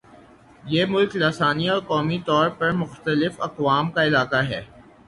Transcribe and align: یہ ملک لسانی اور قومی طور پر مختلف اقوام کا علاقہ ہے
یہ 0.63 0.85
ملک 0.85 1.11
لسانی 1.15 1.69
اور 1.69 1.81
قومی 1.81 2.19
طور 2.25 2.49
پر 2.59 2.71
مختلف 2.75 3.41
اقوام 3.41 3.91
کا 3.91 4.03
علاقہ 4.03 4.43
ہے 4.45 4.63